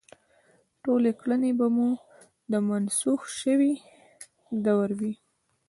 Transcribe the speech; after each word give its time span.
ټولې 0.83 1.11
کړنې 1.19 1.51
به 1.59 1.67
مو 1.75 1.89
د 2.51 2.53
منسوخ 2.69 3.21
شوي 3.39 3.73
دور 4.65 4.89
وي. 4.99 5.13